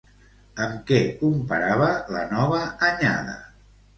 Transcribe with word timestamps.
Amb 0.67 0.79
què 0.91 1.01
comparava 1.19 1.91
la 2.15 2.23
nova 2.33 2.63
anyada? 2.91 3.37